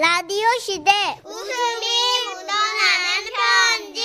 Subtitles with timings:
[0.00, 0.90] 라디오 시대
[1.22, 1.86] 웃음이
[2.24, 4.00] 묻어나는 편지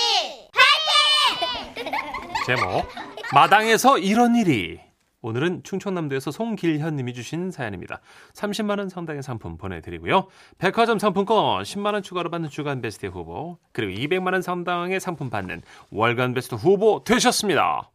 [2.46, 2.86] 제목
[3.34, 4.82] 마당에서 이런 일이
[5.22, 8.02] 오늘은 충청남도에서 송길현 님이 주신 사연입니다.
[8.34, 10.28] 30만 원 상당의 상품 보내드리고요.
[10.58, 15.62] 백화점 상품권 10만 원 추가로 받는 주간 베스트 후보 그리고 200만 원 상당의 상품 받는
[15.92, 17.90] 월간 베스트 후보 되셨습니다.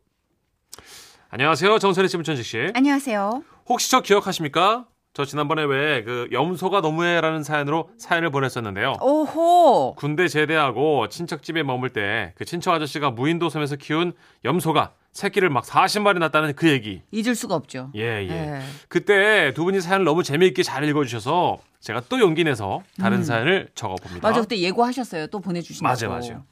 [1.29, 1.79] 안녕하세요.
[1.79, 2.73] 정선희 씨, 문천식 씨.
[2.75, 3.45] 안녕하세요.
[3.69, 4.87] 혹시 저 기억하십니까?
[5.13, 8.95] 저 지난번에 왜 그 염소가 너무해라는 사연으로 사연을 보냈었는데요.
[9.01, 9.95] 오호.
[9.97, 14.13] 군대 제대하고 친척 집에 머물 때 그 친척 아저씨가 무인도 섬에서 키운
[14.45, 17.03] 염소가 새끼를 막 40마리 낳았다는 그 얘기.
[17.11, 17.91] 잊을 수가 없죠.
[17.97, 18.31] 예, 예.
[18.31, 18.61] 예.
[18.89, 24.27] 그때 두 분이 사연을 너무 재미있게 잘 읽어주셔서 제가 또 용기 내서 다른 사연을 적어봅니다.
[24.29, 24.31] 음.
[24.31, 25.27] 맞아, 그때 예고하셨어요.
[25.27, 26.07] 또 보내주신다고.
[26.09, 26.45] 맞아요, 맞아요.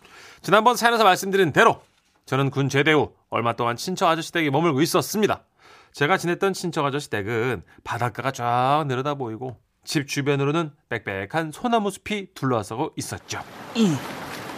[0.42, 1.80] 지난번 사연에서 말씀드린 대로
[2.26, 5.44] 저는 군 제대 후 얼마 동안 친척 아저씨 댁에 머물고 있었습니다.
[5.92, 12.92] 제가 지냈던 친척 아저씨 댁은 바닷가가 쫙 내려다 보이고 집 주변으로는 빽빽한 소나무 숲이 둘러싸고
[12.96, 13.42] 있었죠.
[13.74, 13.94] 이,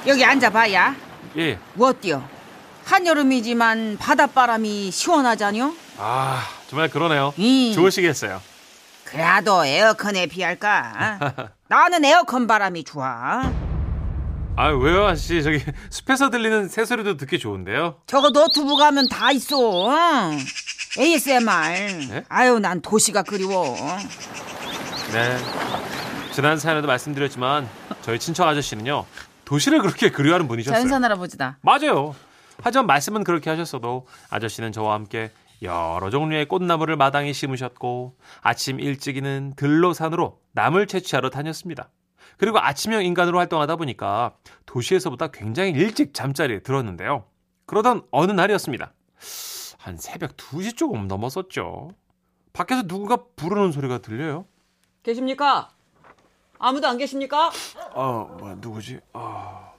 [0.06, 0.94] 여기 앉아봐야.
[1.36, 1.58] 예.
[1.74, 2.28] 뭐 어때요?
[2.84, 5.72] 한여름이지만 바닷바람이 시원하잖요?
[5.98, 7.32] 아, 정말 그러네요.
[7.36, 7.72] 이.
[7.74, 8.40] 좋으시겠어요.
[9.04, 11.52] 그래도 에어컨에 비할까?
[11.68, 13.42] 나는 에어컨 바람이 좋아.
[14.56, 15.42] 아, 왜요, 아저씨?
[15.42, 17.96] 저기 숲에서 들리는 새소리도 듣기 좋은데요.
[18.06, 19.88] 저거 노트북 하면 다 있어.
[19.88, 20.38] 응.
[20.98, 22.06] ASMR.
[22.10, 22.24] 네?
[22.28, 23.76] 아유, 난 도시가 그리워.
[25.12, 25.38] 네.
[26.32, 27.68] 지난 사연에도 말씀드렸지만
[28.02, 29.06] 저희 친척 아저씨는요.
[29.44, 30.74] 도시를 그렇게 그리워하는 분이셨어요.
[30.76, 31.58] 자연산 할아버지다.
[31.62, 32.14] 맞아요.
[32.62, 35.30] 하지만 말씀은 그렇게 하셨어도 아저씨는 저와 함께
[35.62, 41.88] 여러 종류의 꽃나무를 마당에 심으셨고 아침 일찍이는 들로산으로 나물 채취하러 다녔습니다.
[42.40, 44.32] 그리고 아침형 인간으로 활동하다 보니까
[44.64, 47.24] 도시에서보다 굉장히 일찍 잠자리에 들었는데요.
[47.66, 48.94] 그러던 어느 날이었습니다.
[49.76, 51.90] 한 새벽 2시 조금 넘었었죠.
[52.54, 54.46] 밖에서 누군가 부르는 소리가 들려요.
[55.02, 55.68] 계십니까?
[56.58, 57.50] 아무도 안 계십니까?
[57.92, 59.00] 어, 뭐야, 누구지?
[59.12, 59.72] 아...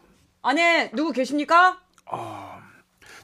[0.43, 1.79] 안에 누구 계십니까?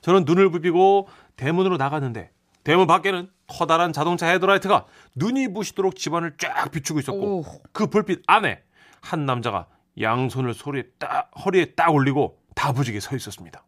[0.02, 2.32] 저는 눈을 부비고 대문으로 나갔는데
[2.64, 7.44] 대문 밖에는 커다란 자동차 헤드라이트가 눈이 부시도록 집안을 쫙 비추고 있었고 오.
[7.72, 8.64] 그 불빛 안에
[9.02, 9.68] 한 남자가
[10.00, 13.64] 양손을 소리에 딱 허리에 딱 올리고 다부지게 서 있었습니다.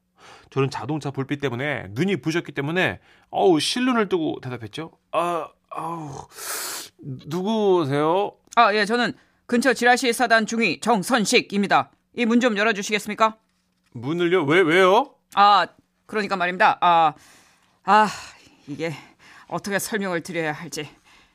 [0.51, 4.91] 저는 자동차 불빛 때문에 눈이 부셨기 때문에 어우 실눈을 뜨고 대답했죠.
[5.11, 6.27] 아, 아우
[7.01, 8.33] 누구세요?
[8.55, 9.13] 아, 예, 저는
[9.45, 11.91] 근처 지라시 사단 중위 정선식입니다.
[12.17, 13.37] 이 문 좀 열어주시겠습니까?
[13.93, 14.43] 문을요?
[14.45, 15.13] 왜 왜요?
[15.35, 15.67] 아,
[16.05, 16.77] 그러니까 말입니다.
[16.81, 17.13] 아,
[17.83, 18.07] 아,
[18.67, 18.93] 이게
[19.47, 20.89] 어떻게 설명을 드려야 할지.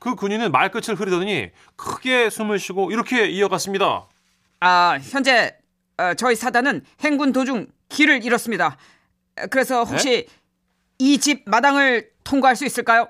[0.05, 4.07] 그 군인은 말끝을 흐리더니 크게 숨을 쉬고 이렇게 이어갔습니다.
[4.61, 5.57] 아, 현재
[5.97, 8.77] 어, 저희 사단은 행군 도중 길을 잃었습니다.
[9.41, 10.27] 어, 그래서 혹시
[10.99, 13.09] 이 집 마당을 통과할 수 있을까요?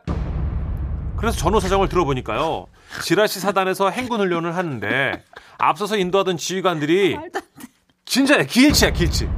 [1.17, 2.67] 그래서 전후 사정을 들어보니까요.
[3.03, 5.25] 지라시 사단에서 행군 훈련을 하는데
[5.59, 7.17] 앞서서 인도하던 지휘관들이
[8.05, 9.29] 진짜야 길치야 길치.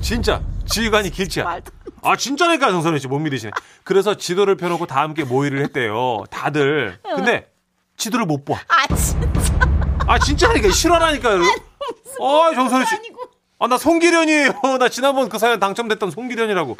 [0.00, 1.60] 진짜 지휘관이 길치야.
[2.02, 3.52] 아 진짜니까 정선희 씨못 믿으시네.
[3.84, 6.24] 그래서 지도를 펴놓고 다 함께 모의를 했대요.
[6.30, 6.98] 다들.
[7.02, 7.50] 근데
[7.96, 8.54] 지도를 못 봐.
[8.68, 9.58] 아, 진짜
[10.06, 11.40] 아 진짜니까 실화라니까요.
[11.42, 12.94] 아 정선희 씨.
[13.58, 14.52] 아 나 송기련이에요.
[14.78, 16.76] 나 지난번 그 사연 당첨됐던 송기련이라고.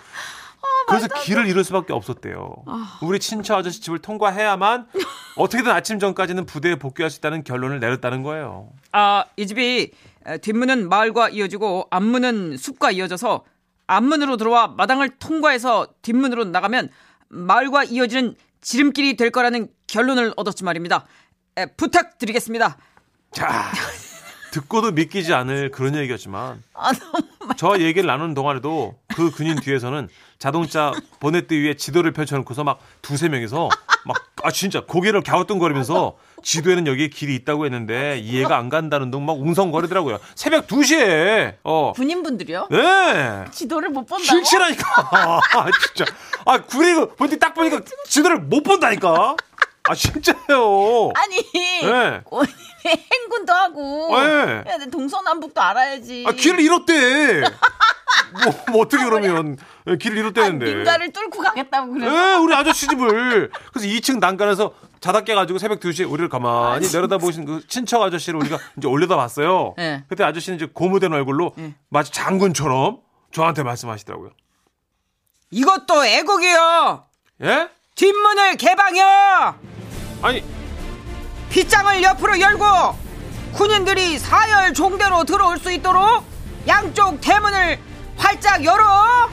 [0.88, 2.54] 그래서 길을 잃을 수밖에 없었대요.
[3.02, 4.86] 우리 친처 아저씨 집을 통과해야만
[5.36, 8.68] 어떻게든 아침 전까지는 부대에 복귀할 수 있다는 결론을 내렸다는 거예요.
[8.92, 9.90] 아, 이 집이
[10.26, 13.44] 에, 뒷문은 마을과 이어지고 앞문은 숲과 이어져서
[13.86, 16.90] 앞문으로 들어와 마당을 통과해서 뒷문으로 나가면
[17.28, 21.06] 마을과 이어지는 지름길이 될 거라는 결론을 얻었지 말입니다.
[21.56, 22.76] 에, 부탁드리겠습니다.
[23.32, 23.70] 자,
[24.52, 26.90] 듣고도 믿기지 않을 그런 얘기였지만 아,
[27.56, 30.08] 저 얘기를 나누는 동안에도 그 군인 뒤에서는
[30.38, 33.68] 자동차 보넷대 위에 지도를 펼쳐놓고서 막 두세 명이서
[34.04, 39.38] 막 아 진짜 고개를 갸우뚱거리면서 지도에는 여기 길이 있다고 했는데 이해가 안 간다는 둥 막
[39.40, 40.18] 웅성거리더라고요.
[40.36, 41.92] 새벽 2시에 어.
[41.96, 42.68] 군인분들이요?
[42.70, 43.44] 네.
[43.50, 44.22] 지도를 못 본다고?
[44.22, 44.84] 실치라니까.
[45.12, 45.40] 아,
[45.94, 46.04] 진짜.
[46.44, 49.34] 아, 그리고 본디 딱 보니까 지도를 못 본다니까.
[49.88, 51.10] 아, 진짜요.
[51.14, 51.36] 아니
[51.82, 52.20] 네.
[52.24, 52.52] 군인이
[53.12, 54.62] 행군도 하고 네.
[54.68, 56.24] 야, 동서남북도 알아야지.
[56.28, 57.40] 아, 길을 잃었대.
[58.44, 59.56] 뭐, 뭐 어떻게 그러면
[59.88, 60.74] 예, 길을 아, 잃었대는데.
[60.74, 62.06] 민가를 뚫고 가겠다고 그래.
[62.06, 63.50] 예, 우리 아저씨 집을.
[63.72, 64.72] 그래서 2층 난간에서
[65.06, 69.74] 자다 깨가지고 새벽 2시에 우리를 가만히 내려다 보신 그 친척 아저씨를 우리가 이제 올려다 봤어요.
[69.76, 70.02] 네.
[70.08, 71.54] 그때 아저씨는 이제 고무된 얼굴로
[71.88, 72.98] 마치 장군처럼
[73.30, 74.30] 저한테 말씀하시더라고요.
[75.52, 77.04] 이것도 애국이요.
[77.44, 77.68] 예?
[77.94, 79.54] 뒷문을 개방해요.
[80.22, 80.42] 아니,
[81.50, 82.64] 빗장을 옆으로 열고
[83.52, 86.24] 군인들이 사열 종대로 들어올 수 있도록
[86.66, 87.78] 양쪽 대문을
[88.16, 89.30] 활짝 열어.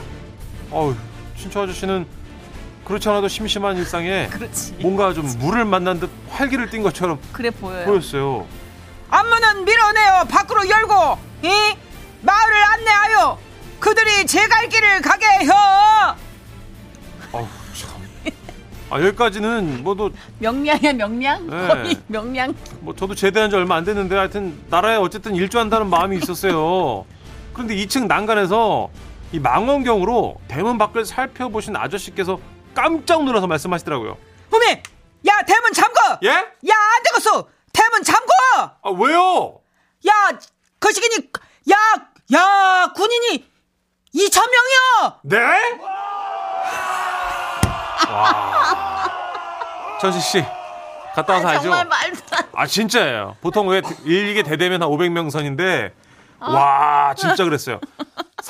[0.69, 0.95] 어우,
[1.35, 2.05] 친척 아저씨는
[2.85, 4.73] 그렇지 않아도 심심한 일상에 그렇지.
[4.81, 7.85] 뭔가 좀 물을 만난 듯 활기를 띈 것처럼 그래 보여요.
[7.85, 8.45] 보였어요.
[9.09, 11.47] 앞문은 밀어내어 밖으로 열고 이
[12.21, 13.37] 마을을 안내하여
[13.79, 15.51] 그들이 제 갈 길을 가게 해요.
[17.31, 17.89] 어우, 참.
[18.89, 21.47] 아, 여기까지는 뭐도 명량이야 명량?
[21.49, 21.67] 네.
[21.67, 22.53] 거의 명량.
[22.81, 27.05] 뭐 저도 제대한 지 얼마 안 됐는데 하여튼 나라에 어쨌든 일조한다는 마음이 있었어요.
[27.53, 28.89] 그런데 2층 난간에서
[29.31, 32.39] 이 망원경으로 대문 밖을 살펴보신 아저씨께서
[32.73, 34.17] 깜짝 놀라서 말씀하시더라고요.
[34.51, 34.65] 어미,
[35.27, 36.19] 야 대문 잠궈.
[36.23, 36.29] 예?
[36.29, 37.47] 야 안 되겠어.
[37.71, 38.27] 대문 잠궈.
[38.57, 39.59] 아 왜요?
[40.07, 40.11] 야
[40.79, 41.29] 거시기니
[41.71, 41.75] 야
[42.33, 43.47] 야 군인이
[44.15, 45.19] 2천 명이요.
[45.23, 45.37] 네?
[45.81, 45.93] 와.
[50.01, 50.43] 전시 씨
[51.15, 51.61] 갔다 와서 알죠?
[51.63, 53.35] 정말 말도 안 아 진짜예요.
[53.41, 55.91] 보통 왜 일개 대대면 한 500명 선인데
[56.39, 57.79] 와 진짜 그랬어요.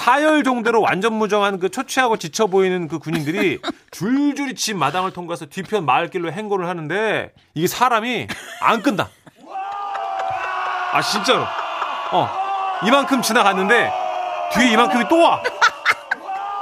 [0.04, 3.60] 사열 정도로 완전 무정한 그 초췌하고 지쳐 보이는 그 군인들이
[3.92, 8.28] 줄줄이 집 마당을 통과해서 뒤편 마을길로 행군을 하는데 이게 사람이
[8.62, 9.08] 안 끝나.
[10.94, 11.46] 아 진짜로.
[12.12, 12.28] 어
[12.84, 13.94] 이만큼 지나갔는데
[14.54, 15.44] 뒤에 이만큼이 또 와.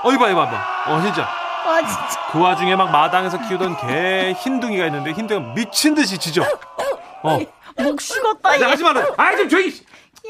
[0.04, 0.84] 어 이봐 이봐 이봐.
[0.88, 1.22] 어 진짜.
[1.66, 2.27] 와 진짜.
[2.34, 6.44] 그 와중에 막 마당에서 키우던 개 흰둥이가 있는데 흰둥이가 미친 듯이 짖어.
[7.24, 7.39] 어.
[7.77, 8.50] 목 식었다.
[8.69, 9.06] 하지 마라.
[9.16, 9.72] 아이 좀 조용히.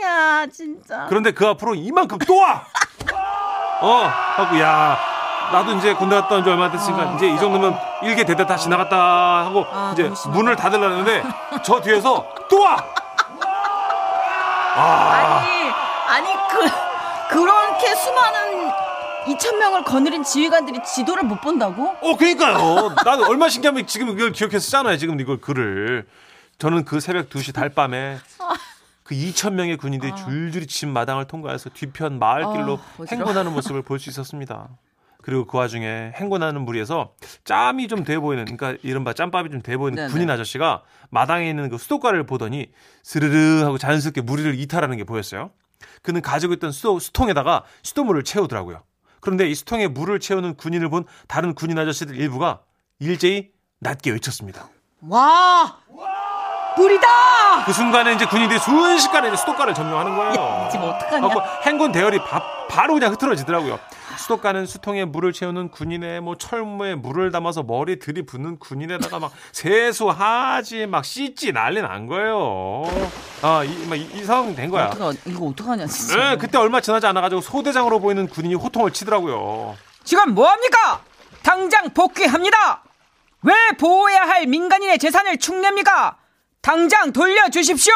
[0.02, 1.06] 야 진짜.
[1.10, 2.66] 그런데 그 앞으로 이만큼 또 와.
[3.82, 4.98] 어, 하고 야,
[5.52, 9.46] 나도 이제 군대 갔다 온 지 얼마 됐으니까 이제 이 정도면 일개 대대 다 지나갔다
[9.46, 10.10] 하고 아, 이제.
[10.30, 11.24] 문을 닫으려는데
[11.64, 12.78] 저 뒤에서 또 와.
[14.74, 15.72] 아, 아니
[16.08, 16.70] 아니 그
[17.30, 18.72] 그렇게 수많은
[19.26, 21.96] 2천 명을 거느린 지휘관들이 지도를 못 본다고?
[22.02, 22.96] 어, 그러니까요.
[23.04, 24.98] 나도 얼마 신기하면 지금 이걸 기억해서 쓰잖아요.
[24.98, 26.08] 지금 이걸 글을.
[26.60, 28.18] 저는 그 새벽 2시 달밤에
[29.12, 33.04] 그 2천 명의 군인들이 줄줄이 집 마당을 통과해서 뒤편 마을길로 아.
[33.10, 34.70] 행군하는 모습을 볼 수 있었습니다.
[35.22, 37.14] 그리고 그 와중에 행군하는 무리에서
[37.44, 40.14] 짬이 좀 돼 보이는, 그러니까 이른바 짬밥이 좀 돼 보이는 네네.
[40.14, 42.72] 군인 아저씨가 마당에 있는 그 수도가를 보더니
[43.04, 45.52] 스르르 하고 자연스럽게 무리를 이탈하는 게 보였어요.
[46.02, 48.82] 그는 가지고 있던 수도, 수통에다가 수돗물을 채우더라고요.
[49.20, 52.62] 그런데 이 수통에 물을 채우는 군인을 본 다른 군인 아저씨들 일부가
[53.00, 54.70] 일제히 낮게 외쳤습니다.
[55.02, 55.80] 와
[56.78, 57.08] 물이다.
[57.66, 60.70] 그 순간에 이제 군인들이 순식간에 이제 수도가를 점령하는 거예요.
[60.72, 61.28] 지금 어떡하냐?
[61.28, 63.80] 하고 행군 대열이 바, 바로 그냥 흐트러지더라고요.
[64.18, 71.04] 수도가는 수통에 물을 채우는 군인의 뭐 철무에 물을 담아서 머리 들이붓는 군인에다가 막 세수하지 막
[71.06, 72.84] 씻지 난리 난 거예요.
[73.42, 74.88] 아, 이, 막 이, 이 상황 된 거야.
[74.88, 76.16] 어떡하, 이거 어떡하냐 진짜.
[76.18, 79.76] 네, 그때 얼마 지나지 않아가지고 소대장으로 보이는 군인이 호통을 치더라고요.
[80.04, 81.02] 지금 뭐합니까?
[81.44, 82.84] 당장 복귀합니다.
[83.44, 86.18] 왜 보호해야 할 민간인의 재산을 축냅니까?
[86.62, 87.94] 당장 돌려주십시오.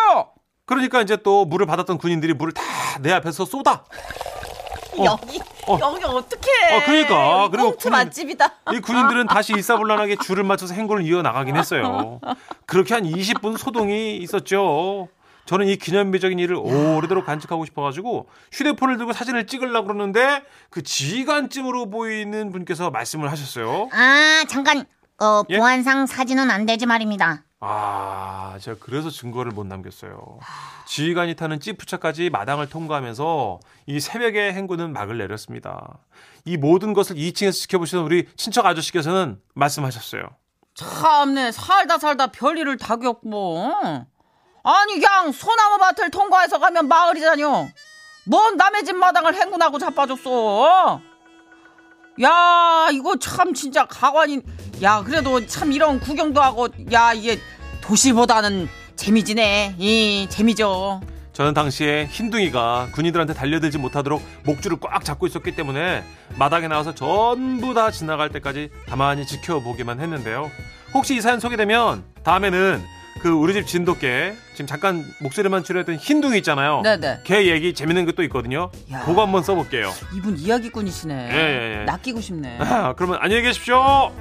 [0.66, 2.64] 그러니까 이제 또 물을 받았던 군인들이 물을 다
[3.02, 3.84] 내 앞에서 쏟아.
[4.98, 5.78] 어, 여기 어.
[5.82, 6.76] 여기 어떡해?
[6.78, 7.50] 어, 그러니까.
[7.50, 8.54] 그리고 꽁트 군인- 맛집이다.
[8.74, 12.22] 이 군인들은 다시 일사불란하게 줄을 맞춰서 행군을 이어 나가긴 했어요.
[12.66, 15.10] 그렇게 한 20분 소동이 있었죠.
[15.46, 22.52] 저는 이 기념비적인 일을 오래도록 간직하고 싶어가지고 휴대폰을 들고 사진을 찍으려고 그러는데 그 지휘관쯤으로 보이는
[22.54, 23.90] 분께서 말씀을 하셨어요.
[23.92, 24.86] 아, 잠깐.
[25.20, 25.58] 어, 예?
[25.58, 27.44] 보안상 사진은 안 되지 말입니다.
[27.62, 30.40] 아, 제가 그래서 증거를 못 남겼어요.
[30.88, 35.98] 지휘관이 타는 찌푸차까지 마당을 통과하면서 이 새벽의 행군은 막을 내렸습니다.
[36.44, 40.24] 이 모든 것을 2층에서 지켜보시던 우리 친척 아저씨께서는 말씀하셨어요.
[40.76, 43.74] 참네 살다 살다 별일을 다 겪고
[44.64, 47.70] 아니 그냥 소나무 밭을 통과해서 가면 마을이다뇨
[48.26, 51.00] 뭔 남의 집 마당을 행군하고 자빠졌어
[52.22, 54.42] 야 이거 참 진짜 가관이
[54.82, 57.40] 야 그래도 참 이런 구경도 하고 야 이게
[57.82, 61.02] 도시보다는 재미지네 이 재미죠
[61.34, 66.06] 저는 당시에 흰둥이가 군인들한테 달려들지 못하도록 목줄을 꽉 잡고 있었기 때문에
[66.38, 70.50] 마당에 나와서 전부 다 지나갈 때까지 가만히 지켜보기만 했는데요.
[70.94, 72.82] 혹시 이 사연 소개되면 다음에는
[73.26, 76.82] 그 우리 집 진돗개 지금 잠깐 목소리만 출연했던 흰둥이 있잖아요.
[76.84, 77.22] 네네.
[77.24, 78.70] 걔 얘기 재밌는 것도 있거든요.
[78.92, 79.04] 야.
[79.04, 79.90] 그거 한번 써볼게요.
[80.14, 81.86] 이분 이야기꾼이시네 예, 예, 예.
[81.86, 83.78] 낚이고 싶네 아, 그러면 안녕히 계십시오.
[83.78, 84.12] 아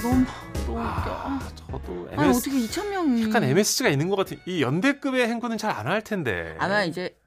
[0.00, 0.24] 너무
[0.64, 4.62] 너무 웃겨 아, 저도 아니 MS, 어떻게 2천 명이 약간 MSG가 있는 것 같은 이
[4.62, 6.54] 연대급의 행군은 잘 안 할 텐데.
[6.60, 7.18] 아마 이제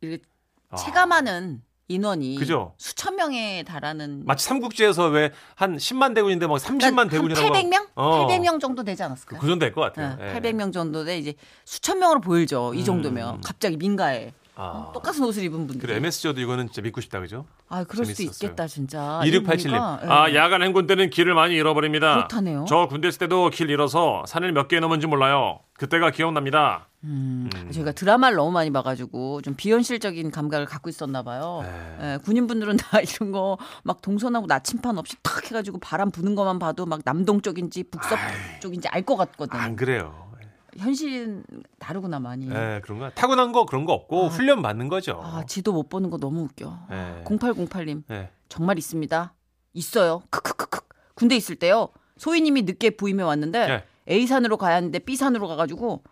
[0.00, 0.22] 이렇게
[0.70, 0.76] 아.
[0.76, 1.60] 체감하는
[1.94, 2.72] 인원이 그죠?
[2.78, 7.88] 수천 명에 달하는 마치 삼국지에서 왜 한 10만 대군인데 막 30만 대군이라고 막- 800명?
[7.96, 8.26] 어.
[8.28, 9.40] 800명 정도 되지 않았을까요?
[9.40, 10.16] 그 정도 될 것 같아요.
[10.20, 10.32] 예.
[10.40, 12.72] 800명 정도 돼 이제 수천 명으로 보일죠.
[12.74, 13.40] 이 정도면 음.
[13.44, 14.90] 갑자기 민가에 아.
[14.92, 15.80] 똑같은 옷을 입은 분들.
[15.80, 17.46] 그래 MSG도 이거는 진짜 믿고 싶다 그죠?
[17.68, 18.30] 아, 그럴 재밌었어요.
[18.50, 19.20] 있겠다, 진짜.
[19.24, 19.60] 2687님.
[19.68, 20.08] 이러니까, 예.
[20.08, 22.14] 아, 야간 행군 때는 길을 많이 잃어버립니다.
[22.14, 22.66] 그렇다네요.
[22.68, 25.60] 저 군대 있을 때도 길 잃어서 산을 몇 개 넘은지 몰라요.
[25.74, 26.88] 그때가 기억납니다.
[27.04, 31.60] 음, 저희가 드라마를 너무 많이 봐가지고 좀 비현실적인 감각을 갖고 있었나 봐요.
[31.62, 32.14] 네.
[32.14, 36.84] 예, 군인분들은 다 이런 거 막 동서나고 나침판 없이 탁 해가지고 바람 부는 것만 봐도
[36.86, 38.14] 막 남동 쪽인지 북서
[38.60, 39.58] 쪽인지 알 것 같거든.
[39.58, 40.28] 안 그래요.
[40.76, 41.42] 현실은
[41.78, 42.48] 다르구나 많이.
[42.50, 43.10] 예, 그런가?
[43.14, 45.20] 타고난 거 그런 거 없고 훈련 받는 거죠.
[45.24, 46.78] 아, 지도 못 보는 거 너무 웃겨.
[46.92, 47.24] 예.
[47.24, 48.30] 0808님 예.
[48.48, 49.34] 정말 있습니다.
[49.72, 50.22] 있어요.
[50.30, 50.80] 크크크크.
[51.14, 51.88] 군대 있을 때요.
[52.18, 53.84] 소희님이 늦게 부임해 왔는데 네.
[54.10, 56.02] A 산으로 가야 하는데 B 산으로 가가지고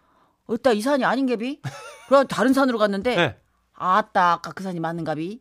[0.48, 1.60] 어따 이 산이 아닌게비?
[2.08, 3.36] 그래 다른 산으로 갔는데 예.
[3.74, 5.40] 아따 아까 그 산이 맞는가비?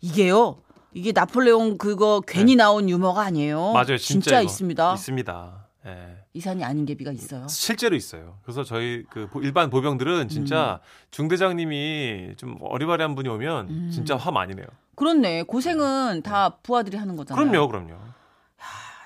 [0.00, 0.58] 이게요.
[0.92, 3.58] 이게 나폴레옹 그거 괜히 나온 유머가 아니에요.
[3.68, 3.72] 네.
[3.72, 3.96] 맞아요.
[3.98, 4.94] 진짜, 이거 있습니다.
[4.94, 5.66] 있습니다.
[5.86, 6.18] 예.
[6.32, 7.46] 이 산이 아닌게비가 있어요.
[7.48, 8.38] 실제로 있어요.
[8.42, 10.86] 그래서 저희 그 보- 일반 보병들은 진짜 음.
[11.10, 14.66] 중대장님이 좀 어리바리한 분이 오면 진짜 화 많이 내요.
[14.94, 15.42] 그렇네.
[15.42, 17.44] 고생은 다 부하들이 하는 거잖아요.
[17.50, 17.94] 그럼요, 그럼요.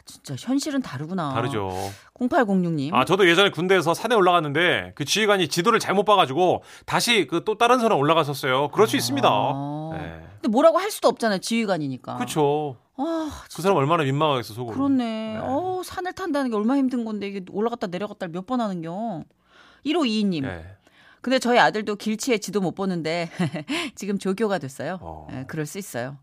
[0.08, 1.34] 아, 진짜 현실은 다르구나.
[1.34, 1.70] 다르죠.
[2.18, 2.94] 0806님.
[2.94, 7.78] 아, 저도 예전에 군대에서 산에 올라갔는데 그 지휘관이 지도를 잘못 봐가지고 다시 그 또 다른
[7.78, 8.68] 산에 올라갔었어요.
[8.68, 9.28] 그럴 수 있습니다.
[9.30, 9.90] 아.
[9.94, 10.20] 네.
[10.34, 11.38] 근데 뭐라고 할 수도 없잖아요.
[11.38, 12.16] 지휘관이니까.
[12.16, 12.76] 그렇죠.
[12.96, 14.74] 아, 그 사람 얼마나 민망하겠어 속으로.
[14.76, 15.38] 그렇네.
[15.40, 19.22] 어, 산을 탄다는 게 얼마나 힘든 건데 이게 올라갔다 내려갔다 몇 번 하는겨.
[19.86, 20.44] 1522님.
[20.44, 20.64] 예.
[21.20, 23.30] 근데 저희 아들도 길치에 지도 못 보는데
[23.94, 24.98] 지금 조교가 됐어요.
[25.00, 25.26] 어.
[25.32, 26.18] 예, 그럴 수 있어요.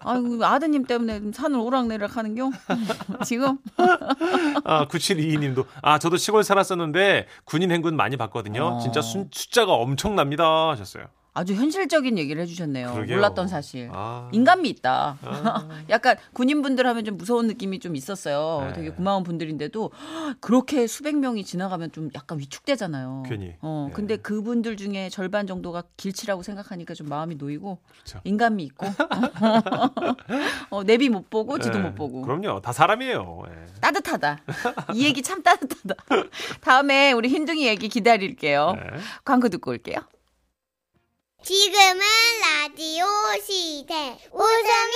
[0.00, 2.50] 아이고 아드님 때문에 산을 오락내락 하는겨.
[3.24, 3.58] 지금
[4.64, 8.64] 아, 9722님도 아, 저도 시골 살았었는데 군인 행군 많이 봤거든요.
[8.64, 8.78] 어.
[8.80, 11.06] 진짜 순, 숫자가 엄청납니다 하셨어요.
[11.32, 12.92] 아주 현실적인 얘기를 해주셨네요.
[12.92, 13.16] 그러게요.
[13.16, 13.88] 몰랐던 사실.
[13.92, 14.28] 아.
[14.32, 15.18] 인간미 있다.
[15.22, 15.68] 아.
[15.88, 18.66] 약간 군인분들 하면 좀 무서운 느낌이 좀 있었어요.
[18.68, 18.72] 네.
[18.72, 19.90] 되게 고마운 분들인데도
[20.40, 23.22] 그렇게 수백 명이 지나가면 좀 약간 위축되잖아요.
[23.28, 23.54] 괜히.
[23.60, 23.94] 어, 네.
[23.94, 28.20] 근데 그분들 중에 절반 정도가 길치라고 생각하니까 좀 마음이 놓이고 그렇죠.
[28.24, 28.86] 인간미 있고
[30.70, 31.82] 어, 내비 못 보고 지도 예.
[31.82, 32.60] 못 보고 그럼요.
[32.60, 33.42] 다 사람이에요.
[33.48, 33.66] 예.
[33.80, 34.38] 따뜻하다.
[34.94, 35.94] 이 얘기 참 따뜻하다.
[36.60, 38.72] 다음에 우리 흰둥이 얘기 기다릴게요.
[38.76, 38.98] 네.
[39.24, 40.00] 광고 듣고 올게요.
[41.42, 42.00] 지금은
[42.40, 43.04] 라디오
[43.44, 43.94] 시대.
[44.30, 44.94] 웃음이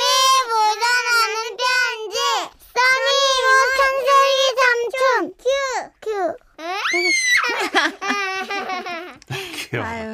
[0.48, 2.16] 묻어나는 편지.
[2.74, 3.08] 써니
[3.48, 5.02] 우천세기 삼촌.
[5.40, 5.44] 큐,
[6.02, 6.06] 큐.
[9.70, 9.84] 귀여워.
[9.86, 10.04] 아유.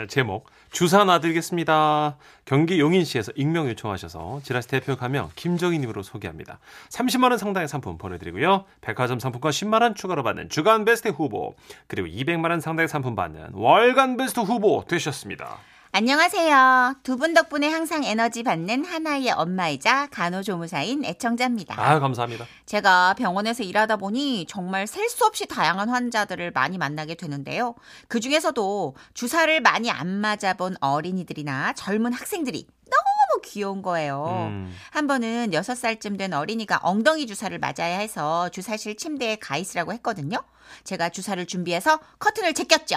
[0.00, 2.16] 에, 제목 주사 놔드리겠습니다.
[2.44, 6.58] 경기 용인시에서 익명 요청하셔서 지라시 대표 가명 김정희님으로 소개합니다.
[6.90, 8.64] 30만 원 상당의 상품 보내드리고요.
[8.80, 11.54] 백화점 상품권 10만 원 추가로 받는 주간 베스트 후보
[11.86, 15.58] 그리고 200만 원 상당의 상품 받는 월간 베스트 후보 되셨습니다.
[15.92, 16.94] 안녕하세요.
[17.02, 21.74] 두 분 덕분에 항상 에너지 받는 하나의 엄마이자 간호조무사인 애청자입니다.
[21.76, 22.46] 아 감사합니다.
[22.64, 27.74] 제가 병원에서 일하다 보니 정말 셀 수 없이 다양한 환자들을 많이 만나게 되는데요.
[28.06, 34.48] 그 중에서도 주사를 많이 안 맞아본 어린이들이나 젊은 학생들이 너무 귀여운 거예요.
[34.48, 34.72] 음.
[34.92, 40.38] 한 번은 6살쯤 된 어린이가 엉덩이 주사를 맞아야 해서 주사실 침대에 가 있으라고 했거든요.
[40.84, 42.96] 제가 주사를 준비해서 커튼을 제꼈죠.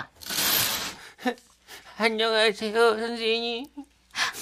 [1.98, 3.66] 안녕하세요, 선생님.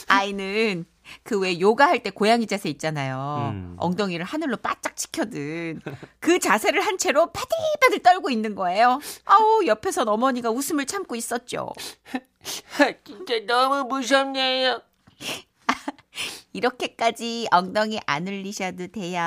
[0.07, 0.85] 아이는
[1.23, 3.51] 그 왜 요가 할 때 고양이 자세 있잖아요.
[3.53, 3.75] 음.
[3.79, 5.81] 엉덩이를 하늘로 바짝 치켜든
[6.19, 8.99] 그 자세를 한 채로 바들바들 떨고 있는 거예요.
[9.25, 11.69] 아우 옆에선 어머니가 웃음을 참고 있었죠.
[13.03, 14.81] 진짜 너무 무섭네요.
[16.53, 19.21] 이렇게까지 엉덩이 안 울리셔도 돼요.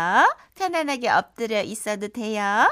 [0.54, 2.70] 편안하게 엎드려 있어도 돼요.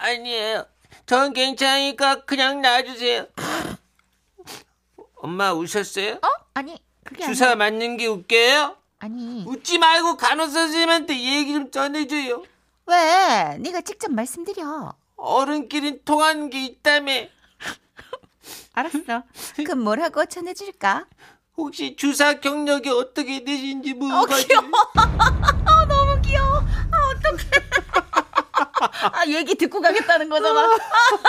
[0.00, 0.66] 아니에요.
[1.06, 3.26] 전 괜찮으니까 그냥 놔주세요.
[5.22, 6.14] 엄마 우셨어요?
[6.14, 6.28] 어?
[6.54, 8.76] 아니 그게 주사 아니라 맞는 게 웃겨요?
[8.98, 12.42] 아니 웃지 말고 간호사 선생님한테 얘기 좀 전해줘요.
[12.86, 13.56] 왜?
[13.60, 14.94] 네가 직접 말씀드려.
[15.16, 17.12] 어른끼리 통하는 게 있다며.
[18.72, 19.22] 알았어.
[19.56, 21.06] 그럼 뭐라고 전해줄까?
[21.56, 24.44] 혹시 주사 경력이 어떻게 되신지 어 물어봐줘요.
[24.46, 24.70] 귀여워.
[24.96, 26.56] 아, 너무 귀여워.
[26.58, 27.69] 아 어떡해.
[29.12, 30.78] 아 얘기 듣고 가겠다는 거잖아.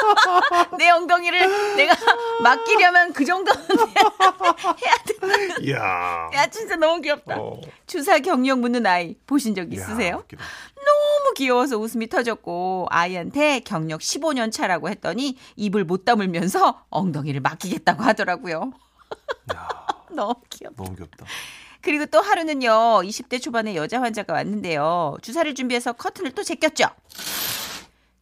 [0.78, 1.96] 내 엉덩이를 내가
[2.42, 5.56] 맡기려면 그 정도는 해야 돼.
[5.62, 6.30] 이야.
[6.34, 7.36] 야 진짜 너무 귀엽다.
[7.38, 7.60] 어.
[7.88, 10.18] 주사 경력 묻는 아이 보신 적 있으세요?
[10.18, 10.44] 웃기다.
[10.76, 18.72] 너무 귀여워서 웃음이 터졌고 아이한테 경력 15년 차라고 했더니 입을 못 다물면서 엉덩이를 맡기겠다고 하더라고요.
[19.54, 19.68] 야,
[20.10, 20.84] 너무 귀엽다.
[20.84, 21.26] 너무 귀엽다.
[21.84, 22.70] 그리고 또 하루는요,
[23.04, 25.18] 20대 초반의 여자 환자가 왔는데요.
[25.24, 26.86] 주사를 준비해서 커튼을 또 제꼈죠.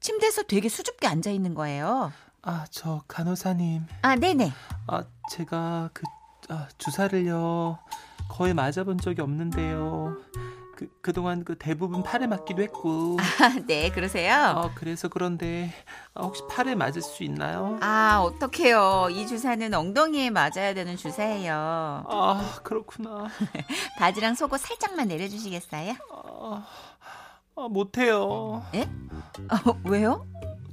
[0.09, 2.11] 침대에서 되게 수줍게 앉아 있는 거예요.
[2.41, 3.85] 아, 저 간호사님.
[4.01, 4.51] 아, 네네.
[4.87, 6.01] 아, 제가 그
[6.49, 7.77] 아, 주사를요
[8.27, 10.17] 거의 맞아본 적이 없는데요.
[10.75, 13.17] 그 그동안 그 대부분 팔에 맞기도 했고.
[13.19, 13.23] 아,
[13.67, 14.53] 네, 그러세요?
[14.57, 15.71] 어, 그래서 그런데
[16.15, 17.77] 아, 혹시 팔에 맞을 수 있나요?
[17.81, 19.09] 아, 어떡해요.
[19.11, 21.53] 이 주사는 엉덩이에 맞아야 되는 주사예요.
[21.53, 23.27] 아, 그렇구나.
[23.99, 25.93] 바지랑 속옷 살짝만 내려주시겠어요?
[26.11, 26.65] 아,
[27.59, 28.63] 아, 못해요.
[29.49, 30.25] 어, 왜요?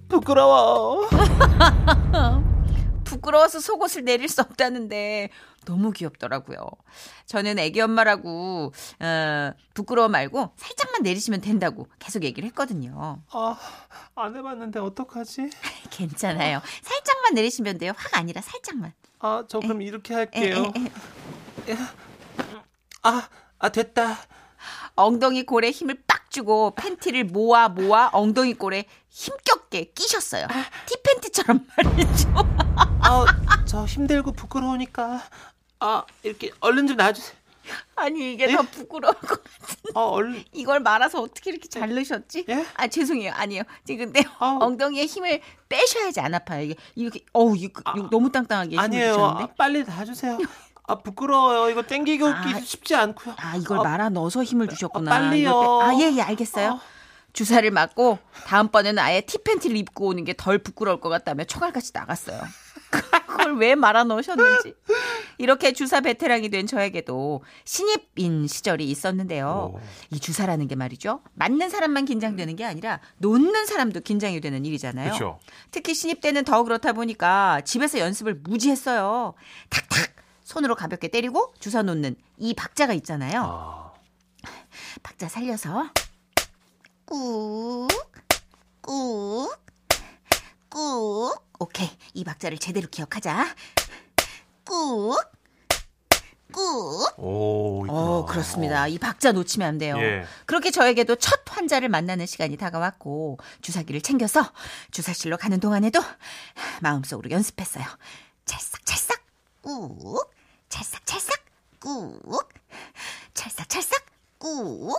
[0.08, 1.08] 부끄러워.
[3.02, 5.30] 부끄러워서 속옷을 내릴 수 없다는데
[5.64, 6.58] 너무 귀엽더라고요.
[7.26, 13.20] 저는 애기 엄마라고 어, 부끄러워 말고 살짝만 내리시면 된다고 계속 얘기를 했거든요.
[13.32, 13.58] 아,
[14.14, 15.50] 안 해봤는데 어떡하지?
[15.90, 16.62] 괜찮아요.
[16.82, 17.94] 살짝만 내리시면 돼요.
[17.96, 18.92] 확 아니라 살짝만.
[19.18, 20.72] 아, 저 그럼 이렇게 에, 할게요.
[21.66, 21.76] 에, 에.
[23.02, 23.28] 아,
[23.58, 24.18] 아 됐다.
[24.96, 30.46] 엉덩이 골에 힘을 빡 주고 팬티를 모아 모아 엉덩이 골에 힘겹게 끼셨어요.
[30.86, 32.28] 티팬티처럼 말이죠.
[33.02, 33.24] 아,
[33.66, 35.22] 저 힘들고 부끄러우니까
[35.80, 37.36] 아 이렇게 얼른 좀 놔주세요.
[37.96, 39.76] 아니 이게 더 부끄러울 것 같은.
[39.94, 40.44] 아, 얼른.
[40.52, 42.44] 이걸 말아서 어떻게 이렇게 잘 넣으셨지?
[42.48, 42.64] 예?
[42.74, 43.32] 아 죄송해요.
[43.34, 43.62] 아니에요.
[43.84, 44.58] 지금 근데 아우.
[44.62, 46.62] 엉덩이에 힘을 빼셔야지 안 아파요.
[46.62, 49.12] 이게 이렇게 어우 이거, 이거 너무 땅땅하게 힘을 아니에요.
[49.14, 49.42] 주셨는데.
[49.42, 50.38] 아, 빨리 놔주세요.
[50.86, 51.70] 아 부끄러워요.
[51.70, 52.30] 이거 땡기고 아.
[52.46, 53.34] 웃기 쉽지 않고요.
[53.38, 55.14] 아 이걸 아, 말아 넣어서 힘을 주셨구나.
[55.14, 55.80] 아, 빨리요.
[55.82, 56.70] 아예예 알겠어요.
[56.72, 56.80] 어.
[57.32, 62.40] 주사를 맞고 다음번에는 아예 티팬티를 입고 오는 게 덜 부끄러울 것 같다며 초갈같이 나갔어요.
[63.26, 64.74] 그걸 왜 말아 넣으셨는지.
[65.36, 69.72] 이렇게 주사 베테랑이 된 저에게도 신입인 시절이 있었는데요.
[69.74, 69.80] 오.
[70.10, 71.20] 이 주사라는 게 말이죠.
[71.34, 75.08] 맞는 사람만 긴장되는 게 아니라 놓는 사람도 긴장이 되는 일이잖아요.
[75.10, 75.38] 그렇죠.
[75.70, 79.34] 특히 신입 때는 더 그렇다 보니까 집에서 연습을 무지 했어요.
[79.68, 80.08] 탁탁
[80.46, 83.42] 손으로 가볍게 때리고 주사 놓는 이 박자가 있잖아요.
[83.42, 83.92] 아,
[85.02, 85.90] 박자 살려서
[87.04, 87.88] 꾹,
[88.80, 89.52] 꾹,
[90.68, 91.34] 꾹.
[91.58, 91.90] 오케이.
[92.14, 93.44] 이 박자를 제대로 기억하자.
[94.64, 95.16] 꾹,
[96.52, 97.18] 꾹.
[97.18, 97.84] 오.
[97.88, 98.86] 어, 그렇습니다.
[98.86, 99.96] 이 박자 놓치면 안 돼요.
[99.98, 100.24] 예.
[100.44, 104.52] 그렇게 저에게도 첫 환자를 만나는 시간이 다가왔고 주사기를 챙겨서
[104.92, 106.00] 주사실로 가는 동안에도
[106.82, 107.84] 마음속으로 연습했어요.
[108.44, 109.24] 찰싹찰싹
[109.62, 110.35] 꾹,
[110.68, 111.44] 찰싹찰싹
[111.80, 112.20] 꾹,
[113.34, 114.04] 찰싹찰싹
[114.38, 114.90] 꾹.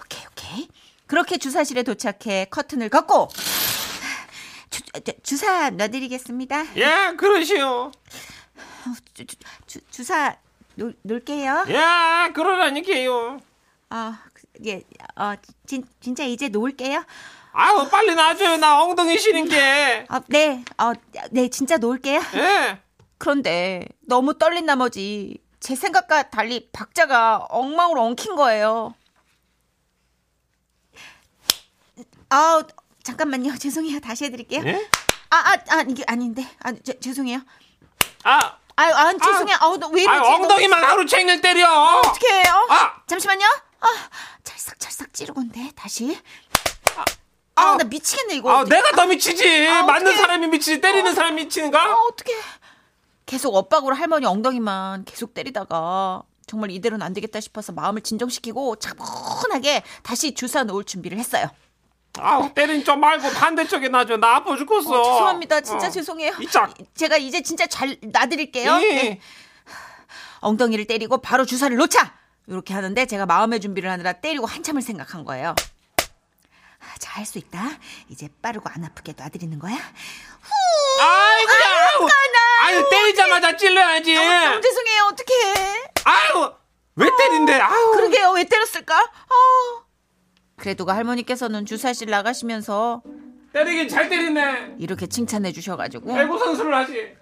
[0.00, 0.68] 오케이 오케이.
[1.06, 3.28] 그렇게 주사실에 도착해 커튼을 걷고
[4.70, 6.80] 주, 주, 주사 놔드리겠습니다.
[6.80, 7.92] 야, 그러시오.
[9.14, 10.36] 주, 주, 주, 주 사
[10.76, 11.64] 놓, 놓을게요.
[11.72, 13.40] 야, 그러라니까요.
[13.90, 14.22] 아,
[14.66, 14.82] 예,
[15.16, 15.34] 어,
[15.66, 17.04] 진, 진짜 이제 놓을게요.
[17.52, 18.58] 아우, 빨리 놔줘요.
[18.58, 20.04] 나 엉덩이 시린 게.
[20.08, 20.92] 아, 네, 어,
[21.30, 22.20] 네, 진짜 놓을게요.
[22.34, 22.78] 예.
[23.18, 28.94] 그런데 너무 떨린 나머지 제 생각과 달리 박자가 엉망으로 엉킨 거예요.
[32.28, 32.62] 아,
[33.02, 33.56] 잠깐만요.
[33.58, 34.00] 죄송해요.
[34.00, 34.62] 다시 해드릴게요.
[34.66, 34.88] 예?
[35.30, 36.46] 아, 아, 아, 이게 아닌데.
[36.62, 37.40] 아, 제, 죄송해요.
[38.24, 39.56] 아, 아유, 아, 죄송해요.
[39.60, 40.18] 아우, 너왜 이러지?
[40.18, 41.68] 아, 엉덩이만 하루 종일 때려.
[42.04, 42.66] 어떻게 해요?
[42.68, 43.44] 아, 잠시만요.
[43.80, 43.86] 아,
[44.44, 46.18] 찰싹찰싹 찌르고인데 다시.
[46.96, 47.04] 아,
[47.54, 48.50] 아, 나 미치겠네 이거.
[48.50, 48.76] 아, 어떡해.
[48.76, 49.68] 내가 더 미치지.
[49.68, 50.16] 아, 맞는 어떡해.
[50.16, 50.80] 사람이 미치지.
[50.80, 51.94] 때리는 사람이 아, 미치는가?
[51.94, 52.36] 어떡해.
[53.26, 60.32] 계속 엇박으로 할머니 엉덩이만 계속 때리다가 정말 이대로는 안 되겠다 싶어서 마음을 진정시키고 차분하게 다시
[60.34, 61.48] 주사 놓을 준비를 했어요.
[62.18, 64.16] 아우, 때린 쪽 말고 반대쪽에 놔줘.
[64.18, 64.88] 나 아파 죽겠어.
[64.88, 65.60] 어, 죄송합니다.
[65.60, 65.90] 진짜 어.
[65.90, 66.32] 죄송해요.
[66.40, 66.72] 이짝.
[66.94, 68.72] 제가 이제 진짜 잘 놔드릴게요.
[68.82, 68.94] 예.
[68.94, 69.20] 네.
[70.40, 72.14] 엉덩이를 때리고 바로 주사를 놓자.
[72.46, 75.54] 이렇게 하는데 제가 마음의 준비를 하느라 때리고 한참을 생각한 거예요.
[76.78, 77.60] 아, 자, 할 수 있다.
[78.08, 79.74] 이제 빠르고 안 아프게 놔드리는 거야.
[81.00, 81.52] 아이고,
[82.04, 82.08] 아이고.
[82.62, 84.14] 아유, 때리자마자 찔러야지.
[84.14, 85.02] 너무 죄송해요.
[85.12, 85.90] 어떡해.
[86.04, 86.52] 아유,
[86.96, 87.52] 왜 때린대?
[87.54, 87.92] 아유.
[87.92, 88.30] 그러게요.
[88.32, 88.98] 왜 때렸을까?
[88.98, 89.84] 아.
[90.56, 93.02] 그래도 그 할머니께서는 주사실 나가시면서
[93.52, 94.76] 때리긴 잘 때리네.
[94.78, 97.14] 이렇게 칭찬해 주셔가지고 배구 선수를 하지.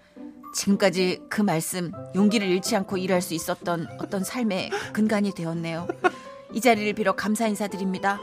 [0.53, 5.87] 지금까지 그 말씀 용기를 잃지 않고 일할 수 있었던 어떤 삶의 근간이 되었네요.
[6.53, 8.21] 이 자리를 빌어 감사 인사드립니다.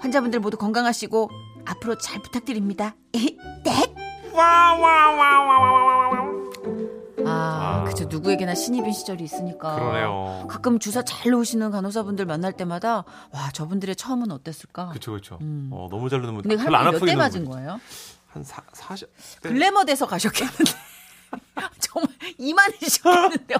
[0.00, 1.30] 환자분들 모두 건강하시고
[1.66, 2.96] 앞으로 잘 부탁드립니다.
[3.12, 3.97] 네.
[7.26, 7.84] 아, 아.
[7.84, 8.04] 그죠.
[8.04, 9.74] 누구에게나 신입인 시절이 있으니까.
[9.74, 10.46] 그러네요.
[10.48, 14.88] 가끔 주사 잘 놓으시는 간호사분들 만날 때마다 와 저분들의 처음은 어땠을까?
[14.90, 15.38] 그렇죠, 그렇죠.
[15.40, 15.70] 음.
[15.72, 17.80] 어, 너무 잘 넣으면 근데 별로 안 할머니 아프게 몇대 맞은 거예요?
[18.28, 19.08] 한 사, 40.
[19.42, 20.88] 글래머 돼서 가셨겠는데.
[21.80, 23.54] 정말 이만해지셨는데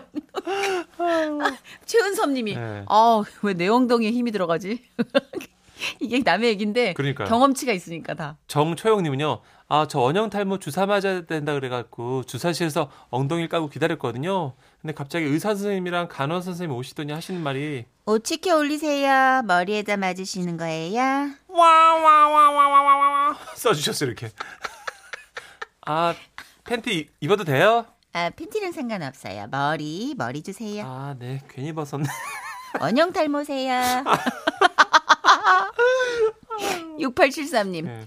[0.99, 2.85] 아, 최은섭님이 네.
[2.87, 4.83] 아왜 내 엉덩이에 힘이 들어가지?
[6.01, 7.29] 이게 남의 얘기인데 그러니까요.
[7.29, 8.37] 경험치가 있으니까 다.
[8.49, 9.41] 정초영님은요.
[9.71, 14.55] 아, 저 원형 탈모 주사 맞아야 된다 그래갖고 주사실에서 엉덩이를 까고 기다렸거든요.
[14.81, 19.43] 근데 갑자기 의사 선생님이랑 간호 선생님 오시더니 하시는 말이 오치켜 올리세요.
[19.45, 21.31] 머리에다 맞으시는 거예요?
[21.49, 23.37] 와와와와와와와.
[23.57, 24.31] 써주셨어요 이렇게.
[25.87, 26.15] 아,
[26.65, 27.87] 팬티 입어도 돼요?
[28.15, 29.49] 아 팬티는 상관없어요.
[29.51, 30.85] 머리 머리 주세요.
[30.87, 32.09] 아, 네, 괜히 벗었네.
[32.81, 34.05] 원형 탈모세요.
[36.99, 37.85] 6873님.
[37.85, 38.01] 네.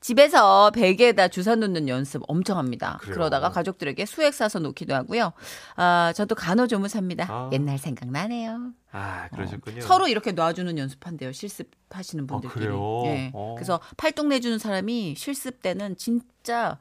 [0.00, 2.98] 집에서 베개에다 주사 놓는 연습 엄청 합니다.
[3.00, 3.14] 그래요?
[3.14, 5.32] 그러다가 가족들에게 수액 사서 놓기도 하고요.
[5.76, 7.26] 아, 저도 간호조무사입니다.
[7.30, 7.50] 아.
[7.54, 8.72] 옛날 생각나네요.
[8.92, 9.80] 아, 그러셨군요.
[9.80, 11.32] 서로 이렇게 놔주는 연습한대요.
[11.32, 12.66] 실습하시는 분들끼리.
[12.66, 13.02] 그래요?
[13.06, 13.30] 예.
[13.32, 13.54] 어.
[13.56, 16.76] 그래서 팔뚝 내주는 사람이 실습 때는 진짜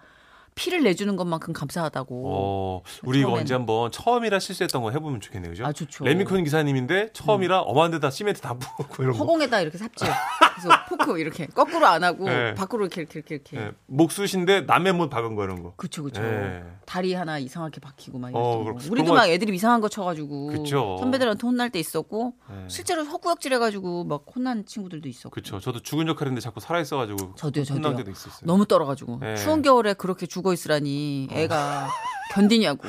[0.56, 2.24] 피를 내주는 것만큼 감사하다고.
[2.28, 3.32] 어, 우리 이거.
[3.32, 5.66] 언제 한번 처음이라 실수했던 거 해보면 좋겠네요, 그죠?
[5.66, 6.04] 아, 좋죠.
[6.04, 6.06] 음.
[6.08, 9.20] 레미콘 기사님인데 처음이라 엄한 데다 시멘트 다 부고 이런 거.
[9.20, 10.10] 허공에다 이렇게 삽질.
[10.56, 12.54] 그래서 포크 이렇게 거꾸로 안 하고 네.
[12.56, 13.58] 밖으로 이렇게 이렇게 이렇게.
[13.58, 15.74] 예, 목수신데 남의 못 박은 거 이런 거.
[15.76, 16.22] 그쵸 그쵸.
[16.24, 16.64] 예.
[16.86, 18.92] 다리 하나 이상하게 박히고 막 어, 이랬던 그렇- 거.
[18.92, 20.98] 우리도 거- 막 애들이 이상한 거 쳐가지고 그쵸.
[21.00, 22.68] 선배들한테 혼날 때 있었고 예.
[22.68, 25.30] 실제로 헛구역질 해가지고 막 혼난 친구들도 있었고.
[25.32, 25.60] 그쵸.
[25.60, 27.36] 저도 죽은 역할인데 자꾸 살아 있어가지고.
[27.36, 27.84] 저도요, 저도요.
[27.84, 28.42] 혼난 때도 있었어요.
[28.46, 29.36] 너무 떨어가지고 예.
[29.36, 31.88] 추운 겨울에 그렇게 죽어 있으라니 애가
[32.34, 32.88] 견디냐고.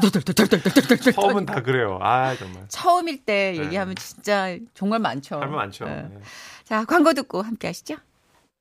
[0.00, 1.12] 덜덜덜덜덜덜덜덜.
[1.14, 1.98] 처음은 다 그래요.
[2.02, 2.64] 아, 정말.
[2.68, 3.64] 처음일 때 네.
[3.64, 5.36] 얘기하면 진짜 정말 많죠.
[5.40, 5.86] 할말 많죠.
[5.86, 5.90] 예.
[5.90, 6.18] 예.
[6.68, 7.96] 자 광고 듣고 함께 하시죠.